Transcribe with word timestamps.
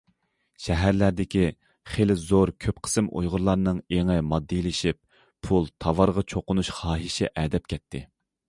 شەھەرلەردىكى 0.67 1.43
خېلى 1.95 2.15
زور 2.21 2.51
كۆپ 2.65 2.79
قىسىم 2.87 3.11
ئۇيغۇرلارنىڭ 3.19 3.83
ئېڭى 3.97 4.17
ماددىيلىشىپ، 4.33 5.01
پۇل، 5.49 5.73
تاۋارغا 5.87 6.25
چوقۇنۇش 6.35 6.73
خاھىشى 6.79 7.31
ئەدەپ 7.43 7.71
كەتتى. 7.75 8.07